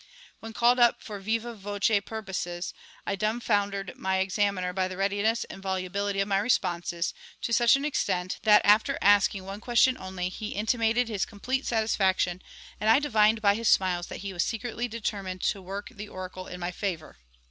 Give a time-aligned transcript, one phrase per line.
[0.39, 2.73] When called up for vivâ voce purposes,
[3.05, 7.75] I dumb foundered my examiner by the readiness and volubility of my responses, to such
[7.75, 12.41] an extent that, after asking one question only, he intimated his complete satisfaction,
[12.79, 16.47] and I divined by his smiles that he was secretly determined to work the oracle
[16.47, 17.19] in my favour.